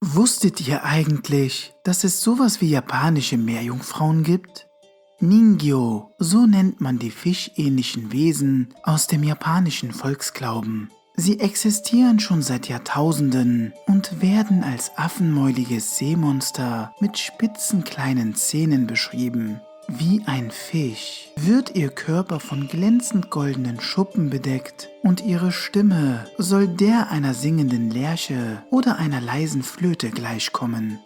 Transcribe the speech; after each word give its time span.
Wusstet 0.00 0.66
ihr 0.66 0.84
eigentlich, 0.84 1.72
dass 1.84 2.04
es 2.04 2.20
sowas 2.20 2.60
wie 2.60 2.68
japanische 2.68 3.38
Meerjungfrauen 3.38 4.24
gibt? 4.24 4.66
Ningyo, 5.20 6.10
so 6.18 6.46
nennt 6.46 6.80
man 6.80 6.98
die 6.98 7.10
fischähnlichen 7.10 8.12
Wesen 8.12 8.74
aus 8.82 9.06
dem 9.06 9.22
japanischen 9.22 9.92
Volksglauben. 9.92 10.90
Sie 11.14 11.40
existieren 11.40 12.18
schon 12.18 12.42
seit 12.42 12.68
Jahrtausenden 12.68 13.72
und 13.86 14.20
werden 14.20 14.64
als 14.64 14.90
affenmäuliges 14.96 15.96
Seemonster 15.96 16.92
mit 17.00 17.18
spitzen 17.18 17.84
kleinen 17.84 18.34
Zähnen 18.34 18.86
beschrieben. 18.86 19.60
Wie 19.98 20.22
ein 20.24 20.50
Fisch 20.50 21.28
wird 21.36 21.74
ihr 21.74 21.90
Körper 21.90 22.40
von 22.40 22.66
glänzend 22.66 23.28
goldenen 23.28 23.78
Schuppen 23.78 24.30
bedeckt 24.30 24.88
und 25.02 25.22
ihre 25.22 25.52
Stimme 25.52 26.24
soll 26.38 26.66
der 26.66 27.10
einer 27.10 27.34
singenden 27.34 27.90
Lerche 27.90 28.62
oder 28.70 28.96
einer 28.96 29.20
leisen 29.20 29.62
Flöte 29.62 30.08
gleichkommen. 30.08 30.98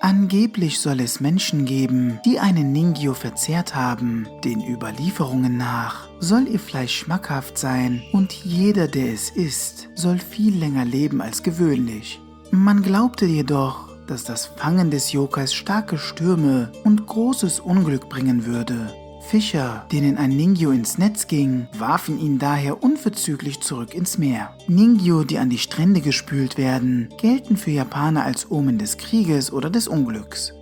Angeblich 0.00 0.80
soll 0.80 0.98
es 1.00 1.20
Menschen 1.20 1.66
geben, 1.66 2.18
die 2.24 2.40
einen 2.40 2.72
Ningyo 2.72 3.14
verzehrt 3.14 3.76
haben. 3.76 4.26
Den 4.42 4.60
Überlieferungen 4.60 5.56
nach 5.56 6.08
soll 6.18 6.48
ihr 6.48 6.58
Fleisch 6.58 6.96
schmackhaft 6.96 7.56
sein 7.56 8.02
und 8.12 8.32
jeder, 8.32 8.88
der 8.88 9.12
es 9.12 9.30
isst, 9.30 9.88
soll 9.94 10.18
viel 10.18 10.56
länger 10.56 10.84
leben 10.84 11.20
als 11.20 11.44
gewöhnlich. 11.44 12.20
Man 12.50 12.82
glaubte 12.82 13.24
jedoch, 13.24 13.95
dass 14.06 14.24
das 14.24 14.46
Fangen 14.46 14.90
des 14.90 15.12
Yokais 15.12 15.52
starke 15.52 15.98
Stürme 15.98 16.72
und 16.84 17.06
großes 17.06 17.60
Unglück 17.60 18.08
bringen 18.08 18.46
würde. 18.46 18.94
Fischer, 19.26 19.86
denen 19.90 20.18
ein 20.18 20.30
Ningyo 20.30 20.70
ins 20.70 20.98
Netz 20.98 21.26
ging, 21.26 21.66
warfen 21.76 22.20
ihn 22.20 22.38
daher 22.38 22.82
unverzüglich 22.82 23.60
zurück 23.60 23.92
ins 23.92 24.18
Meer. 24.18 24.56
Ningyo, 24.68 25.24
die 25.24 25.38
an 25.38 25.50
die 25.50 25.58
Strände 25.58 26.00
gespült 26.00 26.56
werden, 26.56 27.08
gelten 27.20 27.56
für 27.56 27.72
Japaner 27.72 28.24
als 28.24 28.50
Omen 28.50 28.78
des 28.78 28.98
Krieges 28.98 29.52
oder 29.52 29.68
des 29.68 29.88
Unglücks. 29.88 30.52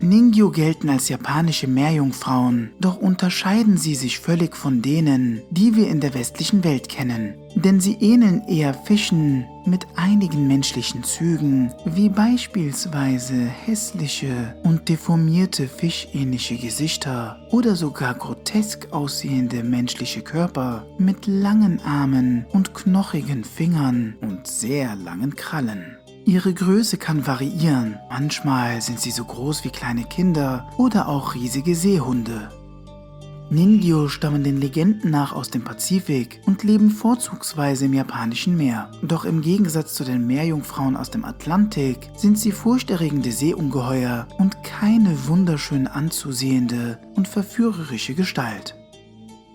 Ningyo 0.00 0.50
gelten 0.50 0.88
als 0.90 1.08
japanische 1.08 1.66
Meerjungfrauen, 1.66 2.70
doch 2.80 2.96
unterscheiden 2.96 3.76
sie 3.76 3.94
sich 3.94 4.20
völlig 4.20 4.56
von 4.56 4.80
denen, 4.80 5.42
die 5.50 5.74
wir 5.74 5.88
in 5.88 6.00
der 6.00 6.14
westlichen 6.14 6.62
Welt 6.62 6.88
kennen. 6.88 7.34
Denn 7.54 7.80
sie 7.80 7.94
ähneln 7.94 8.42
eher 8.46 8.74
Fischen 8.74 9.44
mit 9.66 9.86
einigen 9.96 10.46
menschlichen 10.46 11.02
Zügen, 11.04 11.72
wie 11.84 12.08
beispielsweise 12.08 13.34
hässliche 13.34 14.54
und 14.62 14.88
deformierte 14.88 15.68
fischähnliche 15.68 16.56
Gesichter 16.56 17.38
oder 17.50 17.76
sogar 17.76 18.14
grotesk 18.14 18.92
aussehende 18.92 19.62
menschliche 19.62 20.22
Körper 20.22 20.86
mit 20.98 21.26
langen 21.26 21.80
Armen 21.80 22.46
und 22.52 22.74
knochigen 22.74 23.44
Fingern 23.44 24.16
und 24.20 24.46
sehr 24.46 24.94
langen 24.96 25.34
Krallen. 25.34 25.97
Ihre 26.28 26.52
Größe 26.52 26.98
kann 26.98 27.26
variieren. 27.26 27.98
Manchmal 28.10 28.82
sind 28.82 29.00
sie 29.00 29.12
so 29.12 29.24
groß 29.24 29.64
wie 29.64 29.70
kleine 29.70 30.04
Kinder 30.04 30.68
oder 30.76 31.08
auch 31.08 31.34
riesige 31.34 31.74
Seehunde. 31.74 32.50
Ningyo 33.48 34.08
stammen 34.08 34.44
den 34.44 34.60
Legenden 34.60 35.10
nach 35.10 35.32
aus 35.32 35.48
dem 35.48 35.64
Pazifik 35.64 36.42
und 36.44 36.64
leben 36.64 36.90
vorzugsweise 36.90 37.86
im 37.86 37.94
japanischen 37.94 38.58
Meer. 38.58 38.90
Doch 39.00 39.24
im 39.24 39.40
Gegensatz 39.40 39.94
zu 39.94 40.04
den 40.04 40.26
Meerjungfrauen 40.26 40.98
aus 40.98 41.10
dem 41.10 41.24
Atlantik 41.24 42.10
sind 42.14 42.38
sie 42.38 42.52
furchterregende 42.52 43.32
Seeungeheuer 43.32 44.28
und 44.36 44.62
keine 44.62 45.28
wunderschön 45.28 45.86
anzusehende 45.86 46.98
und 47.14 47.26
verführerische 47.26 48.12
Gestalt. 48.12 48.77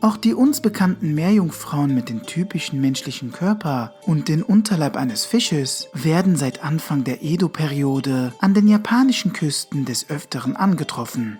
Auch 0.03 0.17
die 0.17 0.33
uns 0.33 0.59
bekannten 0.59 1.15
Meerjungfrauen 1.15 1.95
mit 1.95 2.09
dem 2.09 2.23
typischen 2.23 2.81
menschlichen 2.81 3.31
Körper 3.31 3.93
und 4.01 4.27
den 4.27 4.43
Unterleib 4.43 4.97
eines 4.97 5.23
Fisches 5.23 5.87
werden 5.93 6.35
seit 6.35 6.61
Anfang 6.61 7.05
der 7.05 7.23
Edo-Periode 7.23 8.33
an 8.39 8.53
den 8.53 8.67
japanischen 8.67 9.31
Küsten 9.31 9.85
des 9.85 10.09
Öfteren 10.09 10.57
angetroffen. 10.57 11.39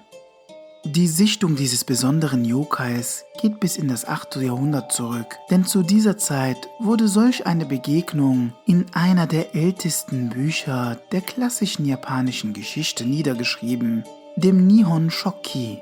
Die 0.86 1.10
Sichtung 1.10 1.58
dieses 1.58 1.84
besonderen 1.84 2.46
Yokais 2.46 3.26
geht 3.42 3.60
bis 3.60 3.76
in 3.76 3.90
das 3.90 4.06
8. 4.06 4.38
Jahrhundert 4.38 4.94
zurück, 4.94 5.38
denn 5.52 5.66
zu 5.66 5.84
dieser 5.84 6.18
Zeit 6.18 6.70
wurde 6.80 7.10
solch 7.10 7.46
eine 7.46 7.66
Begegnung 7.66 8.54
in 8.66 8.86
einer 8.94 9.28
der 9.28 9.56
ältesten 9.56 10.30
Bücher 10.30 10.98
der 11.12 11.20
klassischen 11.20 11.86
japanischen 11.86 12.54
Geschichte 12.54 13.06
niedergeschrieben, 13.06 14.06
dem 14.38 14.68
Nihon 14.68 15.12
Shoki. 15.12 15.82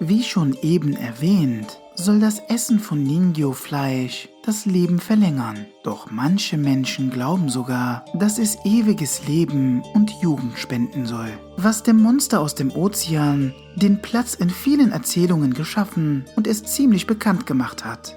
Wie 0.00 0.22
schon 0.22 0.56
eben 0.62 0.96
erwähnt, 0.96 1.81
soll 1.94 2.20
das 2.20 2.40
Essen 2.48 2.78
von 2.78 3.02
Ningyo-Fleisch 3.02 4.28
das 4.44 4.66
Leben 4.66 4.98
verlängern. 4.98 5.66
Doch 5.84 6.10
manche 6.10 6.56
Menschen 6.56 7.10
glauben 7.10 7.48
sogar, 7.48 8.04
dass 8.14 8.38
es 8.38 8.58
ewiges 8.64 9.26
Leben 9.28 9.82
und 9.94 10.10
Jugend 10.20 10.58
spenden 10.58 11.06
soll. 11.06 11.30
Was 11.56 11.82
dem 11.82 12.00
Monster 12.00 12.40
aus 12.40 12.54
dem 12.54 12.72
Ozean 12.72 13.54
den 13.76 14.02
Platz 14.02 14.34
in 14.34 14.50
vielen 14.50 14.92
Erzählungen 14.92 15.54
geschaffen 15.54 16.24
und 16.36 16.46
es 16.46 16.64
ziemlich 16.64 17.06
bekannt 17.06 17.46
gemacht 17.46 17.84
hat. 17.84 18.16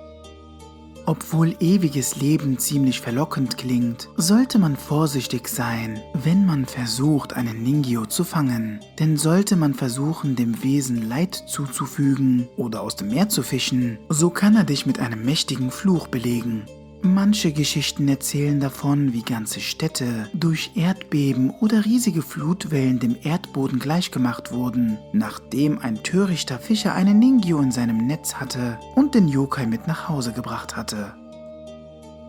Obwohl 1.08 1.56
ewiges 1.60 2.16
Leben 2.16 2.58
ziemlich 2.58 3.00
verlockend 3.00 3.58
klingt, 3.58 4.10
sollte 4.18 4.58
man 4.58 4.76
vorsichtig 4.76 5.48
sein, 5.48 6.02
wenn 6.14 6.46
man 6.46 6.66
versucht, 6.66 7.34
einen 7.34 7.62
Ningyo 7.62 8.06
zu 8.08 8.24
fangen. 8.24 8.80
Denn 9.00 9.16
sollte 9.16 9.56
man 9.56 9.76
versuchen, 9.76 10.36
dem 10.36 10.64
Wesen 10.64 11.08
Leid 11.08 11.36
zuzufügen 11.36 12.48
oder 12.58 12.82
aus 12.82 12.96
dem 12.96 13.10
Meer 13.10 13.30
zu 13.30 13.44
fischen, 13.44 14.00
so 14.10 14.32
kann 14.32 14.56
er 14.56 14.64
dich 14.64 14.88
mit 14.88 15.00
einem 15.00 15.24
mächtigen 15.24 15.70
Fluch 15.70 16.08
belegen. 16.08 16.64
Manche 17.06 17.54
Geschichten 17.54 18.08
erzählen 18.08 18.60
davon, 18.60 19.14
wie 19.14 19.22
ganze 19.22 19.60
Städte 19.60 20.28
durch 20.34 20.72
Erdbeben 20.74 21.52
oder 21.52 21.86
riesige 21.86 22.24
Flutwellen 22.24 22.98
dem 22.98 23.16
Erdboden 23.22 23.78
gleichgemacht 23.78 24.52
wurden, 24.52 24.98
nachdem 25.14 25.78
ein 25.78 26.02
törichter 26.02 26.58
Fischer 26.58 26.96
einen 26.96 27.20
Ningyo 27.20 27.60
in 27.60 27.70
seinem 27.70 28.08
Netz 28.08 28.34
hatte 28.34 28.80
und 28.96 29.14
den 29.14 29.28
Yokai 29.28 29.68
mit 29.68 29.86
nach 29.86 30.10
Hause 30.10 30.34
gebracht 30.34 30.76
hatte. 30.76 31.14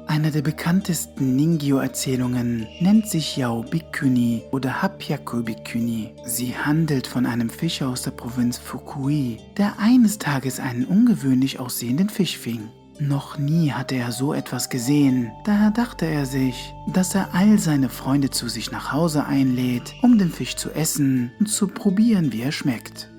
Eine 0.07 0.31
der 0.31 0.43
bekanntesten 0.43 1.35
Ningyo-Erzählungen 1.37 2.67
nennt 2.79 3.09
sich 3.09 3.35
Yao 3.39 3.63
Bikuni 3.63 4.43
oder 4.53 4.83
Hapyaku 4.83 5.43
Bikuni. 5.43 6.13
Sie 6.27 6.55
handelt 6.55 7.07
von 7.07 7.25
einem 7.25 7.49
Fischer 7.49 7.89
aus 7.89 8.03
der 8.03 8.11
Provinz 8.11 8.59
Fukui, 8.59 9.39
der 9.57 9.79
eines 9.79 10.19
Tages 10.19 10.61
einen 10.61 10.85
ungewöhnlich 10.85 11.59
aussehenden 11.59 12.11
Fisch 12.11 12.37
fing. 12.37 12.69
Noch 12.99 13.37
nie 13.39 13.73
hatte 13.73 13.95
er 13.95 14.11
so 14.11 14.33
etwas 14.33 14.71
gesehen, 14.71 15.31
daher 15.45 15.71
dachte 15.71 16.07
er 16.07 16.25
sich, 16.25 16.75
dass 16.87 17.15
er 17.15 17.35
all 17.35 17.59
seine 17.59 17.91
Freunde 17.91 18.31
zu 18.31 18.49
sich 18.49 18.71
nach 18.71 18.93
Hause 18.93 19.27
einlädt, 19.27 19.95
um 20.03 20.19
den 20.19 20.31
Fisch 20.31 20.57
zu 20.57 20.71
essen 20.71 21.31
und 21.39 21.47
zu 21.47 21.69
probieren, 21.69 22.33
wie 22.33 22.43
er 22.43 22.53
schmeckt. 22.53 23.11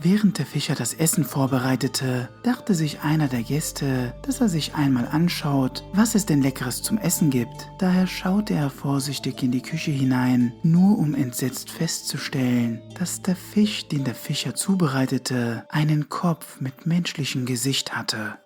Während 0.00 0.38
der 0.38 0.44
Fischer 0.44 0.74
das 0.74 0.92
Essen 0.92 1.24
vorbereitete, 1.24 2.28
dachte 2.42 2.74
sich 2.74 3.00
einer 3.00 3.26
der 3.26 3.42
Gäste, 3.42 4.14
dass 4.20 4.40
er 4.40 4.50
sich 4.50 4.74
einmal 4.74 5.08
anschaut, 5.08 5.82
was 5.94 6.14
es 6.14 6.26
denn 6.26 6.42
Leckeres 6.42 6.82
zum 6.82 6.98
Essen 6.98 7.30
gibt. 7.30 7.70
Daher 7.78 8.06
schaute 8.06 8.52
er 8.52 8.68
vorsichtig 8.68 9.42
in 9.42 9.50
die 9.50 9.62
Küche 9.62 9.92
hinein, 9.92 10.52
nur 10.62 10.98
um 10.98 11.14
entsetzt 11.14 11.70
festzustellen, 11.70 12.82
dass 12.98 13.22
der 13.22 13.34
Fisch, 13.34 13.88
den 13.88 14.04
der 14.04 14.14
Fischer 14.14 14.54
zubereitete, 14.54 15.64
einen 15.70 16.10
Kopf 16.10 16.60
mit 16.60 16.84
menschlichem 16.84 17.46
Gesicht 17.46 17.96
hatte. 17.96 18.36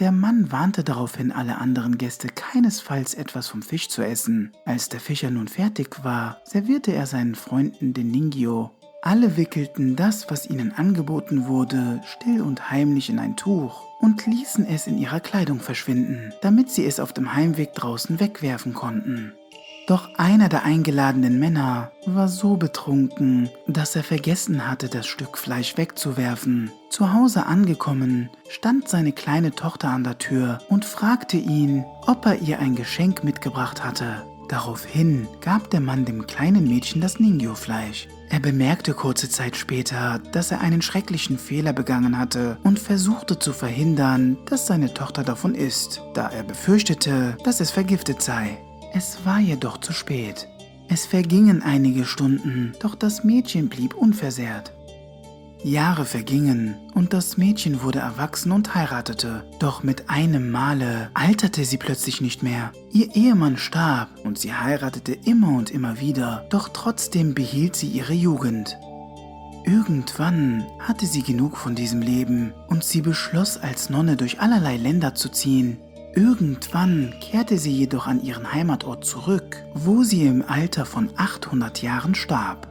Der 0.00 0.12
Mann 0.12 0.50
warnte 0.50 0.82
daraufhin 0.82 1.30
alle 1.30 1.58
anderen 1.58 1.98
Gäste, 1.98 2.28
keinesfalls 2.28 3.12
etwas 3.12 3.48
vom 3.48 3.60
Fisch 3.60 3.90
zu 3.90 4.00
essen. 4.00 4.50
Als 4.64 4.88
der 4.88 4.98
Fischer 4.98 5.30
nun 5.30 5.46
fertig 5.46 6.02
war, 6.02 6.38
servierte 6.44 6.92
er 6.94 7.04
seinen 7.04 7.34
Freunden 7.34 7.92
den 7.92 8.10
Ningyo. 8.10 8.70
Alle 9.02 9.36
wickelten 9.36 9.96
das, 9.96 10.30
was 10.30 10.48
ihnen 10.48 10.72
angeboten 10.72 11.46
wurde, 11.48 12.00
still 12.06 12.40
und 12.40 12.70
heimlich 12.70 13.10
in 13.10 13.18
ein 13.18 13.36
Tuch 13.36 13.82
und 14.00 14.24
ließen 14.24 14.66
es 14.66 14.86
in 14.86 14.96
ihrer 14.96 15.20
Kleidung 15.20 15.60
verschwinden, 15.60 16.32
damit 16.40 16.70
sie 16.70 16.86
es 16.86 16.98
auf 16.98 17.12
dem 17.12 17.34
Heimweg 17.34 17.74
draußen 17.74 18.20
wegwerfen 18.20 18.72
konnten. 18.72 19.34
Doch 19.90 20.08
einer 20.18 20.48
der 20.48 20.62
eingeladenen 20.62 21.40
Männer 21.40 21.90
war 22.06 22.28
so 22.28 22.56
betrunken, 22.56 23.50
dass 23.66 23.96
er 23.96 24.04
vergessen 24.04 24.68
hatte, 24.70 24.88
das 24.88 25.08
Stück 25.08 25.36
Fleisch 25.36 25.76
wegzuwerfen. 25.76 26.70
Zu 26.90 27.12
Hause 27.12 27.46
angekommen, 27.46 28.30
stand 28.48 28.88
seine 28.88 29.10
kleine 29.10 29.50
Tochter 29.50 29.88
an 29.88 30.04
der 30.04 30.16
Tür 30.18 30.60
und 30.68 30.84
fragte 30.84 31.38
ihn, 31.38 31.84
ob 32.06 32.24
er 32.24 32.38
ihr 32.38 32.60
ein 32.60 32.76
Geschenk 32.76 33.24
mitgebracht 33.24 33.82
hatte. 33.82 34.22
Daraufhin 34.48 35.26
gab 35.40 35.70
der 35.70 35.80
Mann 35.80 36.04
dem 36.04 36.24
kleinen 36.28 36.68
Mädchen 36.68 37.00
das 37.00 37.18
Ningyo-Fleisch. 37.18 38.06
Er 38.28 38.38
bemerkte 38.38 38.94
kurze 38.94 39.28
Zeit 39.28 39.56
später, 39.56 40.20
dass 40.30 40.52
er 40.52 40.60
einen 40.60 40.82
schrecklichen 40.82 41.36
Fehler 41.36 41.72
begangen 41.72 42.16
hatte 42.16 42.58
und 42.62 42.78
versuchte 42.78 43.40
zu 43.40 43.52
verhindern, 43.52 44.38
dass 44.46 44.68
seine 44.68 44.94
Tochter 44.94 45.24
davon 45.24 45.56
isst, 45.56 46.00
da 46.14 46.28
er 46.28 46.44
befürchtete, 46.44 47.36
dass 47.42 47.58
es 47.58 47.72
vergiftet 47.72 48.22
sei. 48.22 48.56
Es 48.92 49.24
war 49.24 49.38
jedoch 49.38 49.78
zu 49.78 49.92
spät. 49.92 50.48
Es 50.88 51.06
vergingen 51.06 51.62
einige 51.62 52.04
Stunden, 52.04 52.72
doch 52.80 52.96
das 52.96 53.22
Mädchen 53.22 53.68
blieb 53.68 53.94
unversehrt. 53.94 54.72
Jahre 55.62 56.06
vergingen 56.06 56.74
und 56.94 57.12
das 57.12 57.36
Mädchen 57.36 57.82
wurde 57.82 58.00
erwachsen 58.00 58.50
und 58.50 58.74
heiratete. 58.74 59.44
Doch 59.58 59.82
mit 59.82 60.08
einem 60.08 60.50
Male 60.50 61.10
alterte 61.14 61.64
sie 61.64 61.76
plötzlich 61.76 62.20
nicht 62.20 62.42
mehr. 62.42 62.72
Ihr 62.90 63.14
Ehemann 63.14 63.58
starb 63.58 64.08
und 64.24 64.38
sie 64.38 64.54
heiratete 64.54 65.12
immer 65.12 65.56
und 65.56 65.70
immer 65.70 66.00
wieder, 66.00 66.46
doch 66.50 66.70
trotzdem 66.70 67.34
behielt 67.34 67.76
sie 67.76 67.88
ihre 67.88 68.14
Jugend. 68.14 68.78
Irgendwann 69.64 70.64
hatte 70.80 71.06
sie 71.06 71.22
genug 71.22 71.58
von 71.58 71.74
diesem 71.74 72.00
Leben 72.00 72.54
und 72.68 72.82
sie 72.82 73.02
beschloss, 73.02 73.58
als 73.58 73.90
Nonne 73.90 74.16
durch 74.16 74.40
allerlei 74.40 74.78
Länder 74.78 75.14
zu 75.14 75.28
ziehen. 75.28 75.76
Irgendwann 76.14 77.14
kehrte 77.20 77.56
sie 77.56 77.70
jedoch 77.72 78.06
an 78.06 78.22
ihren 78.22 78.52
Heimatort 78.52 79.04
zurück, 79.04 79.64
wo 79.74 80.02
sie 80.02 80.26
im 80.26 80.42
Alter 80.46 80.84
von 80.84 81.10
800 81.16 81.82
Jahren 81.82 82.14
starb. 82.14 82.68